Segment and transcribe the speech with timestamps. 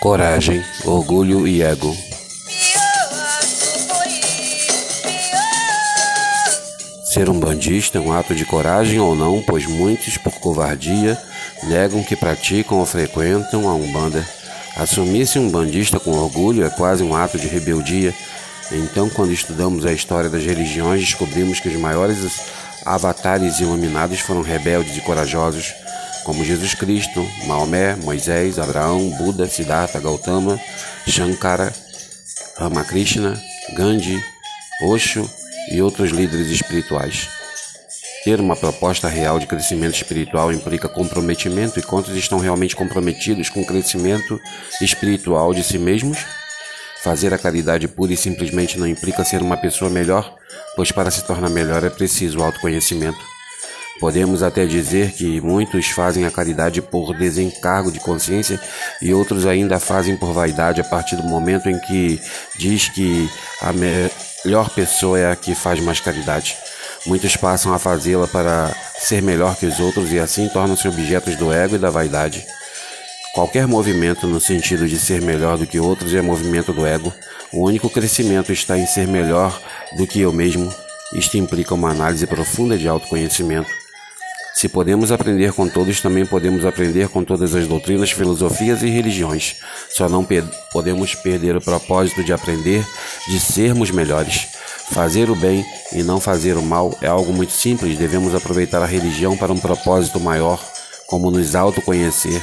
[0.00, 1.92] Coragem, orgulho e ego.
[7.04, 11.20] Ser um bandista é um ato de coragem ou não, pois muitos, por covardia,
[11.64, 14.24] negam que praticam ou frequentam a Umbanda.
[14.76, 18.14] Assumir-se um bandista com orgulho é quase um ato de rebeldia.
[18.70, 22.18] Então, quando estudamos a história das religiões, descobrimos que os maiores
[22.86, 25.74] avatares iluminados foram rebeldes e corajosos
[26.24, 30.60] como Jesus Cristo, Maomé, Moisés, Abraão, Buda, Siddhartha, Gautama,
[31.06, 31.72] Shankara,
[32.56, 33.40] Ramakrishna,
[33.74, 34.22] Gandhi,
[34.82, 35.28] Osho
[35.70, 37.28] e outros líderes espirituais.
[38.24, 43.60] Ter uma proposta real de crescimento espiritual implica comprometimento e quantos estão realmente comprometidos com
[43.60, 44.40] o crescimento
[44.82, 46.18] espiritual de si mesmos?
[47.02, 50.34] Fazer a caridade pura e simplesmente não implica ser uma pessoa melhor,
[50.74, 53.37] pois para se tornar melhor é preciso autoconhecimento.
[54.00, 58.60] Podemos até dizer que muitos fazem a caridade por desencargo de consciência
[59.02, 62.20] e outros ainda fazem por vaidade a partir do momento em que
[62.56, 63.28] diz que
[63.60, 66.56] a melhor pessoa é a que faz mais caridade.
[67.06, 71.52] Muitos passam a fazê-la para ser melhor que os outros e assim tornam-se objetos do
[71.52, 72.46] ego e da vaidade.
[73.34, 77.12] Qualquer movimento no sentido de ser melhor do que outros é movimento do ego.
[77.52, 79.60] O único crescimento está em ser melhor
[79.96, 80.72] do que eu mesmo.
[81.12, 83.77] Isto implica uma análise profunda de autoconhecimento.
[84.58, 89.54] Se podemos aprender com todos, também podemos aprender com todas as doutrinas, filosofias e religiões.
[89.88, 90.26] Só não
[90.72, 92.84] podemos perder o propósito de aprender,
[93.28, 94.48] de sermos melhores.
[94.90, 97.96] Fazer o bem e não fazer o mal é algo muito simples.
[97.96, 100.60] Devemos aproveitar a religião para um propósito maior,
[101.06, 102.42] como nos autoconhecer.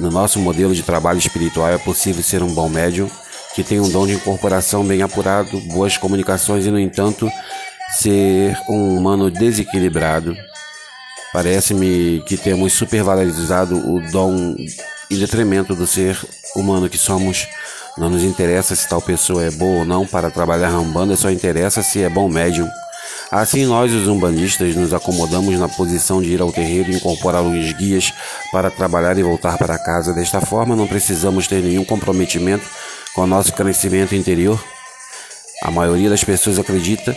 [0.00, 3.08] No nosso modelo de trabalho espiritual é possível ser um bom médium
[3.54, 7.30] que tem um dom de incorporação bem apurado, boas comunicações e, no entanto,
[7.92, 10.36] ser um humano desequilibrado
[11.32, 14.54] Parece-me que temos supervalorizado o dom
[15.10, 16.18] em detrimento do ser
[16.54, 17.48] humano que somos.
[17.96, 21.30] Não nos interessa se tal pessoa é boa ou não para trabalhar na Umbanda, só
[21.30, 22.68] interessa se é bom médium.
[23.30, 27.72] Assim, nós, os umbandistas, nos acomodamos na posição de ir ao terreiro e incorporar os
[27.72, 28.12] guias
[28.52, 30.12] para trabalhar e voltar para casa.
[30.12, 32.64] Desta forma, não precisamos ter nenhum comprometimento
[33.14, 34.62] com o nosso crescimento interior.
[35.62, 37.16] A maioria das pessoas acredita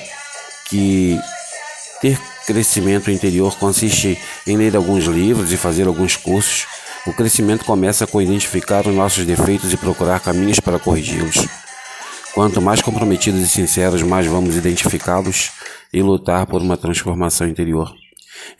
[0.69, 1.19] que
[2.01, 6.65] ter crescimento interior consiste em ler alguns livros e fazer alguns cursos.
[7.07, 11.47] O crescimento começa com identificar os nossos defeitos e procurar caminhos para corrigi-los.
[12.33, 15.51] Quanto mais comprometidos e sinceros, mais vamos identificá-los
[15.93, 17.93] e lutar por uma transformação interior.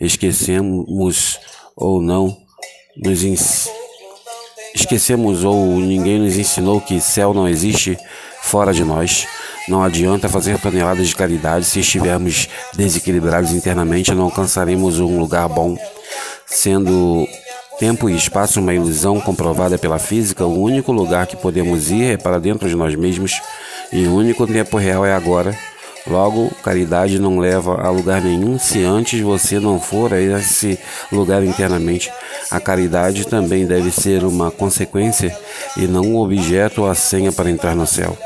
[0.00, 1.38] Esquecemos
[1.76, 2.36] ou não
[2.96, 3.22] nos
[4.74, 7.98] Esquecemos ou ninguém nos ensinou que céu não existe
[8.42, 9.26] fora de nós.
[9.68, 15.76] Não adianta fazer toneladas de caridade se estivermos desequilibrados internamente, não alcançaremos um lugar bom.
[16.46, 17.26] Sendo
[17.78, 22.16] tempo e espaço uma ilusão comprovada pela física, o único lugar que podemos ir é
[22.16, 23.40] para dentro de nós mesmos
[23.92, 25.56] e o único tempo real é agora.
[26.06, 30.78] Logo, caridade não leva a lugar nenhum se antes você não for a esse
[31.10, 32.12] lugar internamente.
[32.48, 35.36] A caridade também deve ser uma consequência
[35.76, 38.16] e não um objeto ou a senha para entrar no céu.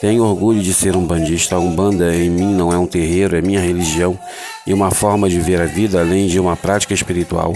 [0.00, 1.56] Tenho orgulho de ser um bandista.
[1.56, 4.18] A Umbanda em mim não é um terreiro, é minha religião
[4.66, 7.54] e uma forma de ver a vida além de uma prática espiritual.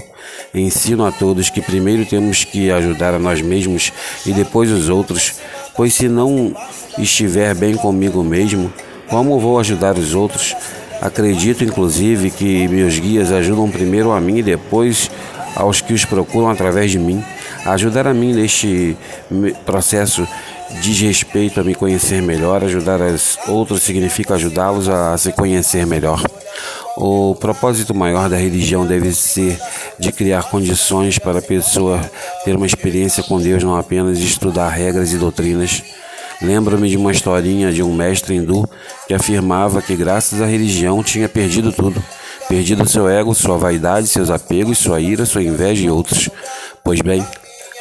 [0.54, 3.92] Ensino a todos que primeiro temos que ajudar a nós mesmos
[4.26, 5.36] e depois os outros,
[5.74, 6.54] pois se não
[6.98, 8.70] estiver bem comigo mesmo,
[9.08, 10.54] como vou ajudar os outros?
[11.00, 15.10] Acredito inclusive que meus guias ajudam primeiro a mim e depois
[15.56, 17.24] aos que os procuram através de mim.
[17.64, 18.96] Ajudar a mim neste
[19.64, 20.28] processo
[20.82, 26.22] diz respeito a me conhecer melhor, ajudar os outros significa ajudá-los a se conhecer melhor.
[26.96, 29.58] O propósito maior da religião deve ser
[29.98, 32.00] de criar condições para a pessoa
[32.44, 35.82] ter uma experiência com Deus, não apenas estudar regras e doutrinas.
[36.40, 38.68] Lembro-me de uma historinha de um mestre hindu
[39.06, 42.02] que afirmava que, graças à religião, tinha perdido tudo.
[42.48, 46.28] Perdido seu ego, sua vaidade, seus apegos, sua ira, sua inveja e outros.
[46.82, 47.26] Pois bem,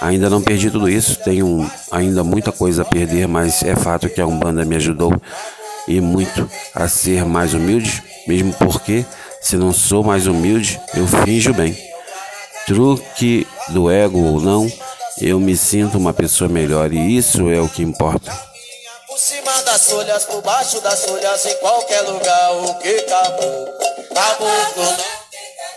[0.04, 4.20] Ainda não perdi tudo isso, tenho ainda muita coisa a perder, mas é fato que
[4.20, 5.14] a Umbanda me ajudou
[5.88, 9.06] e muito a ser mais humilde, mesmo porque
[9.42, 11.74] se não sou mais humilde, eu finjo bem.
[12.68, 14.70] Truque do ego ou não,
[15.22, 18.30] eu me sinto uma pessoa melhor e isso é o que importa.
[19.08, 23.70] Por cima das folhas, por baixo das folhas, em qualquer lugar, o que acabou,
[24.12, 24.98] acabou.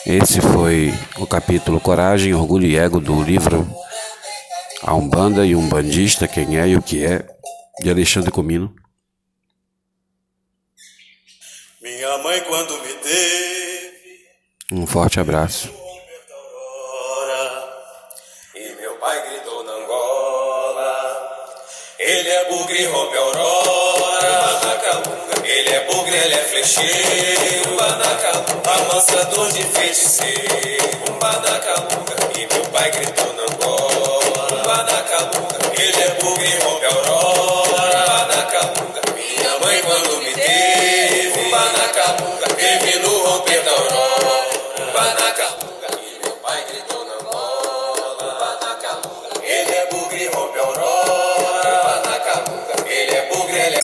[0.05, 3.86] Esse foi o capítulo Coragem, Orgulho e Ego do livro
[4.83, 7.27] a Umbanda e Umbandista, quem é e o que é,
[7.81, 8.75] de Alexandre Comino.
[11.81, 14.27] Minha mãe quando me teve.
[14.73, 15.73] Um forte abraço.
[18.55, 21.57] E meu pai gritou na Angola.
[21.99, 23.97] Ele é bugre, rompe a aurora.
[25.45, 27.77] Ele é bugre, ele é flecheiro.
[27.77, 31.13] Badacalunga, amansador de feiticeiro.
[31.21, 33.36] Badacalunga, e meu pai gritou na
[36.47, 36.86] name